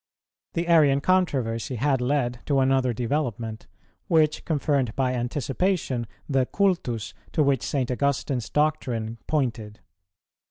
The 0.53 0.67
Arian 0.67 0.99
controversy 0.99 1.75
had 1.75 2.01
led 2.01 2.39
to 2.47 2.59
another 2.59 2.91
development, 2.91 3.67
which 4.07 4.45
confirmed 4.45 4.95
by 4.95 5.13
anticipation 5.13 6.07
the 6.27 6.47
cultus 6.47 7.13
to 7.33 7.43
which 7.43 7.61
St. 7.61 7.91
Augustine's 7.91 8.49
doctrine 8.49 9.19
pointed. 9.27 9.79